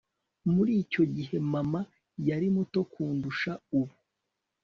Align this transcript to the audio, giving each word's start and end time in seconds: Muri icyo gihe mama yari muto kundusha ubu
Muri 0.53 0.71
icyo 0.83 1.03
gihe 1.15 1.35
mama 1.53 1.81
yari 2.29 2.47
muto 2.55 2.79
kundusha 2.91 3.51
ubu 3.79 3.95